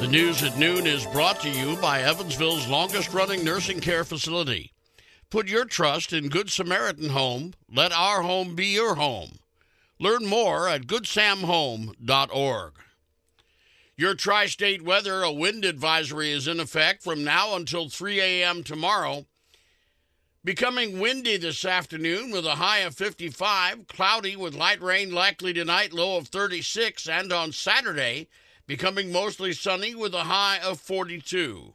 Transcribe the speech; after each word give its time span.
The 0.00 0.08
news 0.08 0.42
at 0.42 0.56
noon 0.56 0.86
is 0.86 1.04
brought 1.04 1.40
to 1.40 1.50
you 1.50 1.76
by 1.76 2.00
Evansville's 2.00 2.66
longest 2.66 3.12
running 3.12 3.44
nursing 3.44 3.80
care 3.80 4.02
facility. 4.02 4.72
Put 5.28 5.46
your 5.46 5.66
trust 5.66 6.14
in 6.14 6.30
Good 6.30 6.48
Samaritan 6.48 7.10
Home. 7.10 7.52
Let 7.70 7.92
our 7.92 8.22
home 8.22 8.54
be 8.54 8.68
your 8.68 8.94
home. 8.94 9.40
Learn 9.98 10.24
more 10.24 10.70
at 10.70 10.86
goodsamhome.org. 10.86 12.72
Your 13.94 14.14
tri 14.14 14.46
state 14.46 14.80
weather, 14.80 15.22
a 15.22 15.30
wind 15.30 15.66
advisory 15.66 16.32
is 16.32 16.48
in 16.48 16.60
effect 16.60 17.02
from 17.02 17.22
now 17.22 17.54
until 17.54 17.90
3 17.90 18.20
a.m. 18.20 18.64
tomorrow. 18.64 19.26
Becoming 20.42 20.98
windy 20.98 21.36
this 21.36 21.62
afternoon 21.66 22.30
with 22.30 22.46
a 22.46 22.54
high 22.54 22.78
of 22.78 22.94
55, 22.96 23.86
cloudy 23.86 24.34
with 24.34 24.54
light 24.54 24.80
rain 24.80 25.12
likely 25.12 25.52
tonight, 25.52 25.92
low 25.92 26.16
of 26.16 26.28
36, 26.28 27.06
and 27.06 27.30
on 27.34 27.52
Saturday, 27.52 28.28
becoming 28.70 29.10
mostly 29.10 29.52
sunny 29.52 29.96
with 29.96 30.14
a 30.14 30.22
high 30.22 30.56
of 30.62 30.78
42. 30.78 31.74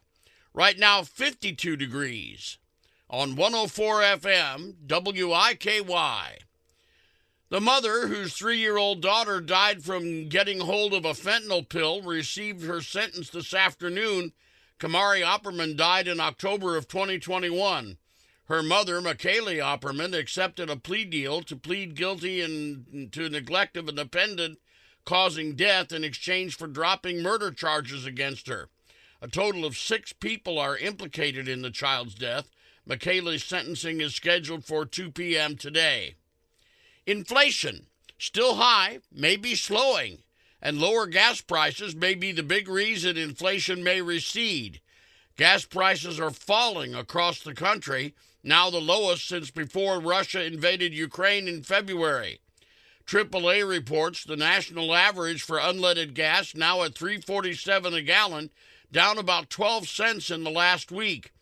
Right 0.54 0.78
now, 0.78 1.02
52 1.02 1.76
degrees. 1.76 2.56
On 3.10 3.36
104 3.36 4.00
FM, 4.00 4.76
WIKY. 4.88 6.38
The 7.50 7.60
mother, 7.60 8.06
whose 8.06 8.32
three 8.32 8.56
year 8.56 8.78
old 8.78 9.02
daughter 9.02 9.42
died 9.42 9.84
from 9.84 10.30
getting 10.30 10.60
hold 10.60 10.94
of 10.94 11.04
a 11.04 11.12
fentanyl 11.12 11.68
pill, 11.68 12.00
received 12.00 12.64
her 12.64 12.80
sentence 12.80 13.28
this 13.28 13.52
afternoon. 13.52 14.32
Kamari 14.80 15.22
Opperman 15.22 15.76
died 15.76 16.08
in 16.08 16.18
October 16.18 16.78
of 16.78 16.88
2021. 16.88 17.98
Her 18.44 18.62
mother, 18.62 19.02
McKaylee 19.02 19.62
Opperman, 19.62 20.18
accepted 20.18 20.70
a 20.70 20.76
plea 20.76 21.04
deal 21.04 21.42
to 21.42 21.56
plead 21.56 21.94
guilty 21.94 22.40
in, 22.40 23.10
to 23.12 23.28
neglect 23.28 23.76
of 23.76 23.86
a 23.86 23.92
dependent 23.92 24.60
causing 25.06 25.54
death 25.54 25.92
in 25.92 26.04
exchange 26.04 26.56
for 26.56 26.66
dropping 26.66 27.22
murder 27.22 27.50
charges 27.50 28.04
against 28.04 28.48
her. 28.48 28.68
A 29.22 29.28
total 29.28 29.64
of 29.64 29.78
six 29.78 30.12
people 30.12 30.58
are 30.58 30.76
implicated 30.76 31.48
in 31.48 31.62
the 31.62 31.70
child's 31.70 32.14
death. 32.14 32.50
McKaylee's 32.86 33.44
sentencing 33.44 34.00
is 34.02 34.14
scheduled 34.14 34.64
for 34.64 34.84
2 34.84 35.12
p.m. 35.12 35.56
today. 35.56 36.16
Inflation, 37.06 37.86
still 38.18 38.56
high, 38.56 38.98
may 39.10 39.36
be 39.36 39.54
slowing, 39.54 40.18
and 40.60 40.78
lower 40.78 41.06
gas 41.06 41.40
prices 41.40 41.94
may 41.94 42.14
be 42.14 42.32
the 42.32 42.42
big 42.42 42.68
reason 42.68 43.16
inflation 43.16 43.82
may 43.82 44.02
recede. 44.02 44.80
Gas 45.36 45.64
prices 45.64 46.18
are 46.18 46.30
falling 46.30 46.94
across 46.94 47.40
the 47.40 47.54
country, 47.54 48.14
now 48.42 48.70
the 48.70 48.80
lowest 48.80 49.28
since 49.28 49.50
before 49.50 50.00
Russia 50.00 50.44
invaded 50.44 50.92
Ukraine 50.92 51.46
in 51.46 51.62
February. 51.62 52.40
AAA 53.06 53.68
reports 53.68 54.24
the 54.24 54.36
national 54.36 54.92
average 54.92 55.42
for 55.42 55.58
unleaded 55.58 56.12
gas 56.14 56.56
now 56.56 56.82
at 56.82 56.96
347 56.96 57.94
a 57.94 58.02
gallon, 58.02 58.50
down 58.90 59.16
about 59.16 59.48
12 59.48 59.88
cents 59.88 60.30
in 60.30 60.42
the 60.42 60.50
last 60.50 60.90
week. 60.90 61.32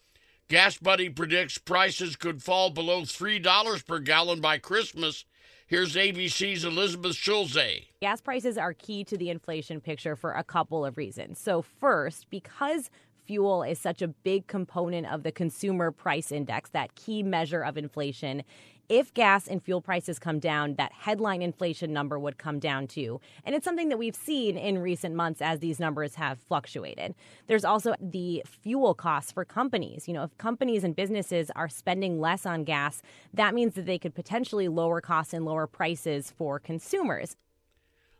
Gas 0.48 0.76
Buddy 0.76 1.08
predicts 1.08 1.56
prices 1.56 2.16
could 2.16 2.42
fall 2.42 2.68
below 2.68 3.02
$3 3.02 3.86
per 3.86 3.98
gallon 3.98 4.42
by 4.42 4.58
Christmas. 4.58 5.24
Here's 5.66 5.94
ABC's 5.94 6.64
Elizabeth 6.64 7.16
Schulze. 7.16 7.86
Gas 8.02 8.20
prices 8.20 8.58
are 8.58 8.74
key 8.74 9.02
to 9.04 9.16
the 9.16 9.30
inflation 9.30 9.80
picture 9.80 10.14
for 10.16 10.32
a 10.32 10.44
couple 10.44 10.84
of 10.84 10.98
reasons. 10.98 11.38
So, 11.38 11.62
first, 11.62 12.28
because 12.28 12.90
fuel 13.26 13.62
is 13.62 13.78
such 13.78 14.02
a 14.02 14.08
big 14.08 14.46
component 14.46 15.06
of 15.12 15.22
the 15.22 15.32
consumer 15.32 15.90
price 15.90 16.32
index, 16.32 16.70
that 16.70 16.94
key 16.94 17.22
measure 17.22 17.62
of 17.62 17.76
inflation, 17.76 18.42
if 18.88 19.14
gas 19.14 19.48
and 19.48 19.62
fuel 19.62 19.80
prices 19.80 20.18
come 20.18 20.38
down, 20.38 20.74
that 20.74 20.92
headline 20.92 21.40
inflation 21.40 21.92
number 21.92 22.18
would 22.18 22.36
come 22.36 22.58
down 22.58 22.86
too. 22.86 23.20
And 23.44 23.54
it's 23.54 23.64
something 23.64 23.88
that 23.88 23.98
we've 23.98 24.14
seen 24.14 24.58
in 24.58 24.78
recent 24.78 25.14
months 25.14 25.40
as 25.40 25.60
these 25.60 25.80
numbers 25.80 26.16
have 26.16 26.38
fluctuated. 26.38 27.14
There's 27.46 27.64
also 27.64 27.94
the 28.00 28.42
fuel 28.46 28.94
costs 28.94 29.32
for 29.32 29.44
companies. 29.44 30.06
You 30.06 30.14
know, 30.14 30.24
if 30.24 30.36
companies 30.36 30.84
and 30.84 30.94
businesses 30.94 31.50
are 31.56 31.68
spending 31.68 32.20
less 32.20 32.44
on 32.44 32.64
gas, 32.64 33.00
that 33.32 33.54
means 33.54 33.74
that 33.74 33.86
they 33.86 33.98
could 33.98 34.14
potentially 34.14 34.68
lower 34.68 35.00
costs 35.00 35.32
and 35.32 35.44
lower 35.44 35.66
prices 35.66 36.30
for 36.36 36.58
consumers. 36.58 37.36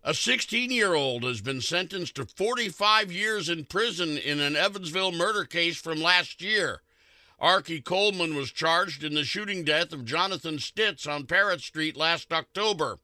A 0.07 0.13
16 0.13 0.71
year 0.71 0.93
old 0.93 1.23
has 1.23 1.41
been 1.41 1.63
sentenced 1.63 2.17
to 2.17 2.27
45 2.27 3.11
years 3.11 3.49
in 3.49 3.65
prison 3.65 4.19
in 4.19 4.39
an 4.39 4.55
Evansville 4.55 5.13
murder 5.13 5.47
case 5.47 5.79
from 5.79 5.99
last 5.99 6.43
year. 6.43 6.83
Archie 7.41 7.81
Coleman 7.81 8.35
was 8.35 8.53
charged 8.53 9.03
in 9.03 9.15
the 9.15 9.25
shooting 9.25 9.65
death 9.65 9.95
of 9.95 10.05
Jonathan 10.05 10.59
Stitz 10.59 11.07
on 11.07 11.25
Parrett 11.25 11.63
Street 11.63 11.97
last 11.97 12.35
October. 12.35 12.99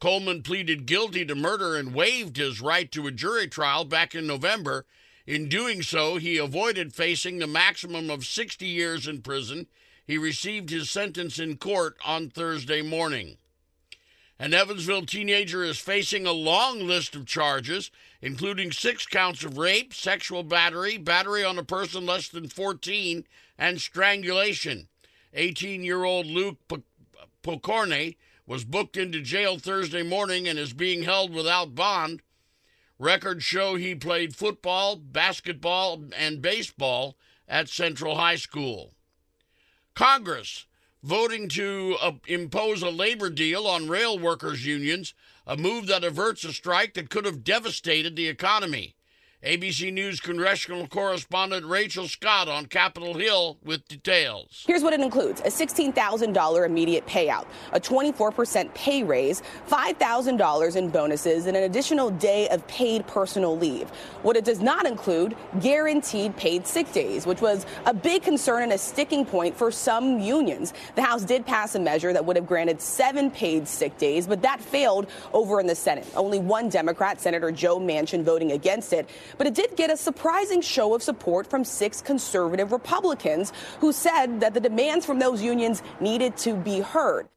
Coleman 0.00 0.42
pleaded 0.42 0.84
guilty 0.84 1.24
to 1.24 1.34
murder 1.34 1.76
and 1.76 1.94
waived 1.94 2.36
his 2.36 2.60
right 2.60 2.92
to 2.92 3.06
a 3.06 3.10
jury 3.10 3.48
trial 3.48 3.86
back 3.86 4.14
in 4.14 4.26
November. 4.26 4.84
In 5.26 5.48
doing 5.48 5.80
so, 5.80 6.18
he 6.18 6.36
avoided 6.36 6.92
facing 6.92 7.38
the 7.38 7.46
maximum 7.46 8.10
of 8.10 8.26
60 8.26 8.66
years 8.66 9.08
in 9.08 9.22
prison. 9.22 9.66
He 10.06 10.18
received 10.18 10.68
his 10.68 10.90
sentence 10.90 11.38
in 11.38 11.56
court 11.56 11.96
on 12.04 12.28
Thursday 12.28 12.82
morning. 12.82 13.38
An 14.40 14.54
Evansville 14.54 15.04
teenager 15.04 15.64
is 15.64 15.78
facing 15.78 16.24
a 16.24 16.32
long 16.32 16.86
list 16.86 17.16
of 17.16 17.26
charges, 17.26 17.90
including 18.22 18.70
six 18.70 19.04
counts 19.04 19.42
of 19.42 19.58
rape, 19.58 19.92
sexual 19.92 20.44
battery, 20.44 20.96
battery 20.96 21.42
on 21.42 21.58
a 21.58 21.64
person 21.64 22.06
less 22.06 22.28
than 22.28 22.48
14, 22.48 23.24
and 23.58 23.80
strangulation. 23.80 24.88
18 25.34 25.82
year 25.82 26.04
old 26.04 26.26
Luke 26.26 26.56
Pokorny 27.42 28.16
was 28.46 28.64
booked 28.64 28.96
into 28.96 29.20
jail 29.20 29.58
Thursday 29.58 30.04
morning 30.04 30.46
and 30.46 30.56
is 30.56 30.72
being 30.72 31.02
held 31.02 31.34
without 31.34 31.74
bond. 31.74 32.22
Records 32.96 33.44
show 33.44 33.74
he 33.74 33.94
played 33.94 34.36
football, 34.36 34.94
basketball, 34.94 36.04
and 36.16 36.40
baseball 36.40 37.16
at 37.48 37.68
Central 37.68 38.16
High 38.16 38.36
School. 38.36 38.94
Congress 39.94 40.66
voting 41.02 41.48
to 41.48 41.96
uh, 42.00 42.12
impose 42.26 42.82
a 42.82 42.90
labor 42.90 43.30
deal 43.30 43.66
on 43.66 43.88
rail 43.88 44.18
workers' 44.18 44.66
unions, 44.66 45.14
a 45.46 45.56
move 45.56 45.86
that 45.86 46.04
averts 46.04 46.44
a 46.44 46.52
strike 46.52 46.94
that 46.94 47.10
could 47.10 47.24
have 47.24 47.44
devastated 47.44 48.16
the 48.16 48.28
economy. 48.28 48.94
ABC 49.44 49.92
News 49.92 50.18
congressional 50.18 50.88
correspondent 50.88 51.64
Rachel 51.64 52.08
Scott 52.08 52.48
on 52.48 52.66
Capitol 52.66 53.14
Hill 53.14 53.56
with 53.62 53.86
details. 53.86 54.64
Here's 54.66 54.82
what 54.82 54.92
it 54.92 54.98
includes 54.98 55.40
a 55.42 55.44
$16,000 55.44 56.66
immediate 56.66 57.06
payout, 57.06 57.46
a 57.72 57.78
24% 57.78 58.74
pay 58.74 59.04
raise, 59.04 59.44
$5,000 59.68 60.74
in 60.74 60.88
bonuses, 60.90 61.46
and 61.46 61.56
an 61.56 61.62
additional 61.62 62.10
day 62.10 62.48
of 62.48 62.66
paid 62.66 63.06
personal 63.06 63.56
leave. 63.56 63.88
What 64.22 64.36
it 64.36 64.44
does 64.44 64.60
not 64.60 64.86
include, 64.86 65.36
guaranteed 65.60 66.36
paid 66.36 66.66
sick 66.66 66.90
days, 66.90 67.24
which 67.24 67.40
was 67.40 67.64
a 67.86 67.94
big 67.94 68.24
concern 68.24 68.64
and 68.64 68.72
a 68.72 68.78
sticking 68.78 69.24
point 69.24 69.56
for 69.56 69.70
some 69.70 70.18
unions. 70.18 70.74
The 70.96 71.02
House 71.02 71.22
did 71.22 71.46
pass 71.46 71.76
a 71.76 71.78
measure 71.78 72.12
that 72.12 72.24
would 72.24 72.34
have 72.34 72.46
granted 72.48 72.80
seven 72.80 73.30
paid 73.30 73.68
sick 73.68 73.96
days, 73.98 74.26
but 74.26 74.42
that 74.42 74.60
failed 74.60 75.08
over 75.32 75.60
in 75.60 75.68
the 75.68 75.76
Senate. 75.76 76.08
Only 76.16 76.40
one 76.40 76.68
Democrat, 76.68 77.20
Senator 77.20 77.52
Joe 77.52 77.78
Manchin, 77.78 78.24
voting 78.24 78.50
against 78.50 78.92
it. 78.92 79.08
But 79.36 79.46
it 79.46 79.54
did 79.54 79.76
get 79.76 79.90
a 79.90 79.96
surprising 79.96 80.60
show 80.60 80.94
of 80.94 81.02
support 81.02 81.48
from 81.48 81.64
six 81.64 82.00
conservative 82.00 82.72
Republicans 82.72 83.52
who 83.80 83.92
said 83.92 84.40
that 84.40 84.54
the 84.54 84.60
demands 84.60 85.04
from 85.04 85.18
those 85.18 85.42
unions 85.42 85.82
needed 86.00 86.36
to 86.38 86.54
be 86.54 86.80
heard. 86.80 87.28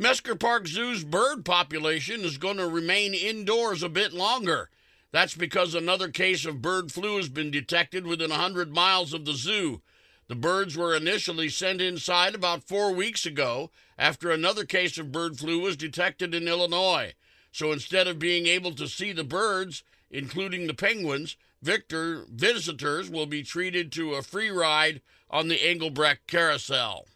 Mesker 0.00 0.38
Park 0.38 0.66
Zoo's 0.66 1.04
bird 1.04 1.44
population 1.44 2.22
is 2.22 2.38
going 2.38 2.56
to 2.56 2.66
remain 2.66 3.14
indoors 3.14 3.82
a 3.82 3.88
bit 3.88 4.12
longer. 4.12 4.68
That's 5.12 5.34
because 5.34 5.74
another 5.74 6.08
case 6.08 6.46
of 6.46 6.62
bird 6.62 6.90
flu 6.90 7.18
has 7.18 7.28
been 7.28 7.50
detected 7.50 8.06
within 8.06 8.30
100 8.30 8.72
miles 8.72 9.12
of 9.12 9.24
the 9.24 9.34
zoo. 9.34 9.82
The 10.28 10.34
birds 10.34 10.76
were 10.76 10.96
initially 10.96 11.50
sent 11.50 11.82
inside 11.82 12.34
about 12.34 12.64
four 12.64 12.92
weeks 12.92 13.26
ago 13.26 13.70
after 13.98 14.30
another 14.30 14.64
case 14.64 14.96
of 14.96 15.12
bird 15.12 15.38
flu 15.38 15.60
was 15.60 15.76
detected 15.76 16.34
in 16.34 16.48
Illinois. 16.48 17.12
So 17.52 17.70
instead 17.70 18.08
of 18.08 18.18
being 18.18 18.46
able 18.46 18.74
to 18.76 18.88
see 18.88 19.12
the 19.12 19.24
birds, 19.24 19.84
including 20.12 20.66
the 20.66 20.74
Penguins, 20.74 21.36
Victor 21.62 22.26
visitors 22.28 23.08
will 23.08 23.26
be 23.26 23.42
treated 23.42 23.90
to 23.92 24.14
a 24.14 24.22
free 24.22 24.50
ride 24.50 25.00
on 25.30 25.48
the 25.48 25.66
Engelbrecht 25.66 26.26
Carousel. 26.26 27.06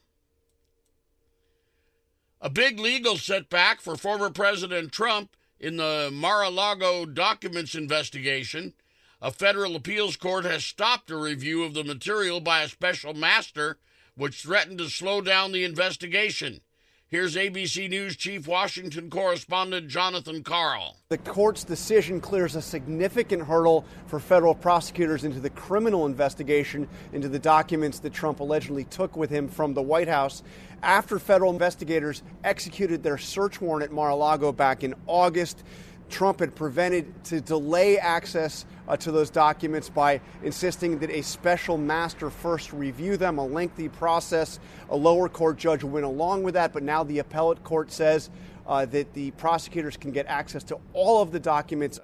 A 2.41 2.49
big 2.49 2.79
legal 2.79 3.17
setback 3.17 3.81
for 3.81 3.97
former 3.97 4.31
President 4.31 4.93
Trump 4.93 5.37
in 5.59 5.77
the 5.77 6.11
Mar 6.13 6.43
a 6.43 6.51
Lago 6.51 7.05
documents 7.05 7.75
investigation. 7.75 8.73
A 9.21 9.31
federal 9.31 9.75
appeals 9.75 10.17
court 10.17 10.45
has 10.45 10.65
stopped 10.65 11.11
a 11.11 11.17
review 11.17 11.65
of 11.65 11.75
the 11.75 11.85
material 11.85 12.41
by 12.41 12.63
a 12.63 12.69
special 12.69 13.15
master, 13.15 13.79
which 14.15 14.43
threatened 14.43 14.79
to 14.79 14.89
slow 14.89 15.21
down 15.21 15.53
the 15.53 15.65
investigation. 15.65 16.61
Here's 17.09 17.37
ABC 17.37 17.89
News 17.89 18.17
Chief 18.17 18.49
Washington 18.49 19.11
correspondent 19.11 19.87
Jonathan 19.87 20.43
Karl. 20.43 20.97
The 21.09 21.19
court's 21.19 21.63
decision 21.63 22.21
clears 22.21 22.57
a 22.57 22.61
significant 22.61 23.45
hurdle 23.45 23.85
for 24.09 24.19
federal 24.19 24.57
prosecutors 24.57 25.23
into 25.23 25.39
the 25.39 25.51
criminal 25.51 26.07
investigation 26.07 26.89
into 27.13 27.29
the 27.29 27.39
documents 27.39 28.01
that 28.01 28.13
Trump 28.13 28.41
allegedly 28.41 28.83
took 28.83 29.17
with 29.17 29.31
him 29.31 29.47
from 29.47 29.73
the 29.73 29.83
White 29.83 30.09
House 30.09 30.43
after 30.83 31.21
federal 31.21 31.53
investigators 31.53 32.25
executed 32.43 33.05
their 33.05 33.19
search 33.19 33.61
warrant 33.61 33.85
at 33.85 33.93
Mar 33.93 34.11
a 34.11 34.17
Lago 34.17 34.51
back 34.51 34.83
in 34.83 34.93
August. 35.07 35.63
Trump 36.09 36.41
had 36.41 36.55
prevented 36.55 37.25
to 37.25 37.41
delay 37.41 37.99
access 37.99 38.65
uh, 38.89 38.97
to 38.97 39.11
those 39.11 39.31
documents 39.31 39.89
by 39.89 40.21
insisting 40.43 40.99
that 40.99 41.11
a 41.11 41.23
special 41.23 41.77
master 41.77 42.31
first 42.31 42.73
review 42.73 43.17
them, 43.17 43.39
a 43.39 43.45
lengthy 43.45 43.89
process. 43.89 44.61
A 44.91 44.97
lower 44.97 45.29
court 45.29 45.57
judge 45.57 45.83
went 45.83 46.07
along 46.07 46.43
with 46.43 46.55
that, 46.55 46.73
but 46.73 46.83
now 46.83 47.03
the 47.03 47.19
appellate 47.19 47.63
court 47.65 47.91
says 47.91 48.31
uh, 48.67 48.87
that 48.87 49.13
the 49.15 49.31
prosecutors 49.33 49.97
can 49.97 50.13
get 50.13 50.27
access 50.27 50.63
to 50.65 50.79
all 50.93 51.23
of 51.23 51.33
the 51.33 51.41
documents. 51.41 52.01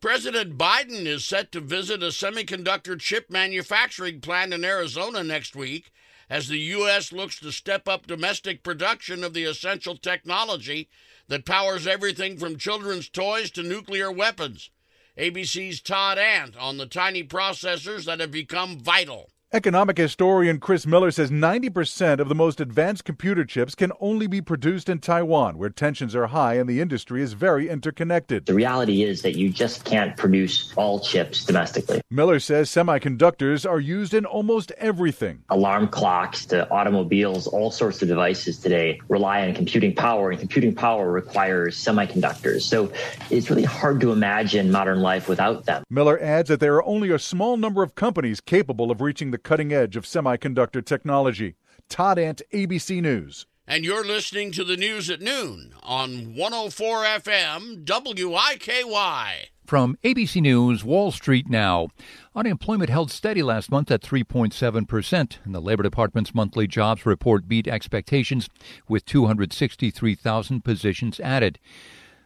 President 0.00 0.58
Biden 0.58 1.06
is 1.06 1.24
set 1.24 1.52
to 1.52 1.60
visit 1.60 2.02
a 2.02 2.06
semiconductor 2.06 2.98
chip 2.98 3.30
manufacturing 3.30 4.20
plant 4.20 4.52
in 4.52 4.64
Arizona 4.64 5.22
next 5.22 5.54
week 5.54 5.91
as 6.32 6.48
the 6.48 6.58
U.S. 6.58 7.12
looks 7.12 7.38
to 7.38 7.52
step 7.52 7.86
up 7.86 8.06
domestic 8.06 8.62
production 8.62 9.22
of 9.22 9.34
the 9.34 9.44
essential 9.44 9.98
technology 9.98 10.88
that 11.28 11.44
powers 11.44 11.86
everything 11.86 12.38
from 12.38 12.56
children's 12.56 13.06
toys 13.06 13.50
to 13.50 13.62
nuclear 13.62 14.10
weapons. 14.10 14.70
ABC's 15.18 15.82
Todd 15.82 16.16
Ant 16.16 16.56
on 16.56 16.78
the 16.78 16.86
tiny 16.86 17.22
processors 17.22 18.06
that 18.06 18.18
have 18.18 18.30
become 18.30 18.80
vital. 18.80 19.28
Economic 19.54 19.98
historian 19.98 20.58
Chris 20.58 20.86
Miller 20.86 21.10
says 21.10 21.30
90% 21.30 22.20
of 22.20 22.30
the 22.30 22.34
most 22.34 22.58
advanced 22.58 23.04
computer 23.04 23.44
chips 23.44 23.74
can 23.74 23.92
only 24.00 24.26
be 24.26 24.40
produced 24.40 24.88
in 24.88 24.98
Taiwan, 24.98 25.58
where 25.58 25.68
tensions 25.68 26.14
are 26.14 26.28
high 26.28 26.54
and 26.54 26.66
the 26.66 26.80
industry 26.80 27.20
is 27.20 27.34
very 27.34 27.68
interconnected. 27.68 28.46
The 28.46 28.54
reality 28.54 29.02
is 29.02 29.20
that 29.20 29.36
you 29.36 29.50
just 29.50 29.84
can't 29.84 30.16
produce 30.16 30.72
all 30.74 31.00
chips 31.00 31.44
domestically. 31.44 32.00
Miller 32.10 32.40
says 32.40 32.70
semiconductors 32.70 33.68
are 33.68 33.78
used 33.78 34.14
in 34.14 34.24
almost 34.24 34.72
everything. 34.78 35.42
Alarm 35.50 35.88
clocks 35.88 36.46
to 36.46 36.66
automobiles, 36.70 37.46
all 37.46 37.70
sorts 37.70 38.00
of 38.00 38.08
devices 38.08 38.58
today 38.58 39.02
rely 39.08 39.46
on 39.46 39.52
computing 39.52 39.94
power, 39.94 40.30
and 40.30 40.40
computing 40.40 40.74
power 40.74 41.12
requires 41.12 41.76
semiconductors. 41.76 42.62
So 42.62 42.90
it's 43.28 43.50
really 43.50 43.64
hard 43.64 44.00
to 44.00 44.12
imagine 44.12 44.70
modern 44.70 45.02
life 45.02 45.28
without 45.28 45.66
them. 45.66 45.84
Miller 45.90 46.18
adds 46.22 46.48
that 46.48 46.60
there 46.60 46.76
are 46.76 46.84
only 46.84 47.10
a 47.10 47.18
small 47.18 47.58
number 47.58 47.82
of 47.82 47.94
companies 47.94 48.40
capable 48.40 48.90
of 48.90 49.02
reaching 49.02 49.30
the 49.30 49.41
cutting 49.42 49.72
edge 49.72 49.96
of 49.96 50.04
semiconductor 50.04 50.84
technology. 50.84 51.56
Todd 51.88 52.18
Ant, 52.18 52.42
ABC 52.52 53.02
News. 53.02 53.46
And 53.66 53.84
you're 53.84 54.04
listening 54.04 54.50
to 54.52 54.64
the 54.64 54.76
news 54.76 55.08
at 55.08 55.20
noon 55.20 55.72
on 55.82 56.34
104 56.34 57.04
FM 57.04 57.84
WIKY. 57.84 59.48
From 59.64 59.96
ABC 60.02 60.42
News, 60.42 60.84
Wall 60.84 61.12
Street 61.12 61.48
Now. 61.48 61.88
Unemployment 62.34 62.90
held 62.90 63.10
steady 63.10 63.42
last 63.42 63.70
month 63.70 63.90
at 63.90 64.02
3.7%, 64.02 65.38
and 65.44 65.54
the 65.54 65.60
Labor 65.60 65.84
Department's 65.84 66.34
monthly 66.34 66.66
jobs 66.66 67.06
report 67.06 67.46
beat 67.46 67.68
expectations 67.68 68.48
with 68.88 69.04
263,000 69.06 70.64
positions 70.64 71.20
added. 71.20 71.58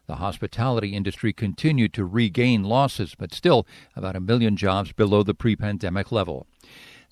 The 0.06 0.16
hospitality 0.16 0.94
industry 0.94 1.32
continued 1.32 1.92
to 1.94 2.04
regain 2.06 2.62
losses, 2.62 3.14
but 3.14 3.34
still 3.34 3.66
about 3.94 4.16
a 4.16 4.20
million 4.20 4.56
jobs 4.56 4.92
below 4.92 5.22
the 5.22 5.34
pre 5.34 5.54
pandemic 5.54 6.10
level. 6.10 6.46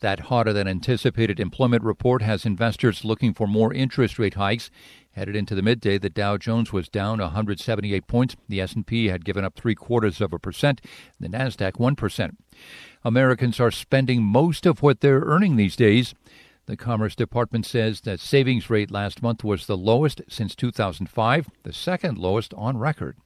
That 0.04 0.20
hotter 0.20 0.52
than 0.52 0.68
anticipated 0.68 1.40
employment 1.40 1.82
report 1.82 2.20
has 2.20 2.44
investors 2.44 3.06
looking 3.06 3.32
for 3.32 3.46
more 3.46 3.72
interest 3.72 4.18
rate 4.18 4.34
hikes. 4.34 4.70
Headed 5.12 5.34
into 5.34 5.54
the 5.54 5.62
midday, 5.62 5.96
the 5.96 6.10
Dow 6.10 6.36
Jones 6.36 6.74
was 6.74 6.90
down 6.90 7.20
178 7.20 8.06
points. 8.06 8.36
The 8.46 8.60
S&P 8.60 9.06
had 9.06 9.24
given 9.24 9.46
up 9.46 9.54
three 9.54 9.74
quarters 9.74 10.20
of 10.20 10.34
a 10.34 10.38
percent. 10.38 10.82
The 11.18 11.30
Nasdaq 11.30 11.78
one 11.78 11.96
percent. 11.96 12.36
Americans 13.02 13.58
are 13.58 13.70
spending 13.70 14.22
most 14.22 14.66
of 14.66 14.82
what 14.82 15.00
they're 15.00 15.22
earning 15.24 15.56
these 15.56 15.74
days. 15.74 16.14
The 16.66 16.76
Commerce 16.76 17.16
Department 17.16 17.64
says 17.64 18.02
that 18.02 18.20
savings 18.20 18.68
rate 18.68 18.90
last 18.90 19.22
month 19.22 19.42
was 19.42 19.66
the 19.66 19.74
lowest 19.74 20.20
since 20.28 20.54
2005, 20.54 21.48
the 21.62 21.72
second 21.72 22.18
lowest 22.18 22.52
on 22.58 22.76
record. 22.76 23.16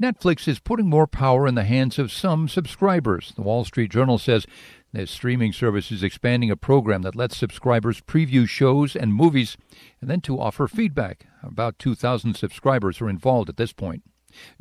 Netflix 0.00 0.48
is 0.48 0.58
putting 0.58 0.88
more 0.88 1.06
power 1.06 1.46
in 1.46 1.54
the 1.54 1.64
hands 1.64 1.98
of 1.98 2.10
some 2.12 2.48
subscribers. 2.48 3.32
The 3.36 3.42
Wall 3.42 3.64
Street 3.64 3.90
Journal 3.90 4.18
says 4.18 4.46
the 4.92 5.06
streaming 5.06 5.52
service 5.52 5.90
is 5.92 6.02
expanding 6.02 6.50
a 6.50 6.56
program 6.56 7.02
that 7.02 7.16
lets 7.16 7.36
subscribers 7.36 8.00
preview 8.00 8.48
shows 8.48 8.96
and 8.96 9.14
movies 9.14 9.56
and 10.00 10.10
then 10.10 10.20
to 10.22 10.40
offer 10.40 10.68
feedback. 10.68 11.26
About 11.42 11.78
2,000 11.78 12.34
subscribers 12.34 13.00
are 13.00 13.08
involved 13.08 13.48
at 13.48 13.56
this 13.56 13.72
point. 13.72 14.02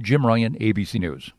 Jim 0.01 0.25
Ryan, 0.25 0.55
ABC 0.59 0.99
News. 0.99 1.33